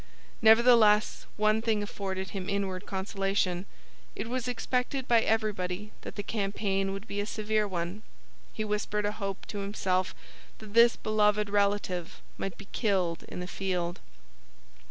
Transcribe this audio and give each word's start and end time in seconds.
Nevertheless, 0.41 1.27
one 1.37 1.61
thing 1.61 1.83
afforded 1.83 2.31
him 2.31 2.49
inward 2.49 2.87
consolation; 2.87 3.67
it 4.15 4.27
was 4.27 4.47
expected 4.47 5.07
by 5.07 5.21
everybody 5.21 5.91
that 6.01 6.15
the 6.15 6.23
campaign 6.23 6.91
would 6.91 7.05
be 7.07 7.21
a 7.21 7.25
severe 7.27 7.67
one. 7.67 8.01
He 8.51 8.65
whispered 8.65 9.05
a 9.05 9.11
hope 9.11 9.45
to 9.45 9.59
himself 9.59 10.15
that 10.57 10.73
this 10.73 10.95
beloved 10.95 11.51
relative 11.51 12.19
might 12.35 12.57
be 12.57 12.65
killed 12.73 13.21
in 13.27 13.41
the 13.41 13.47
field. 13.47 13.99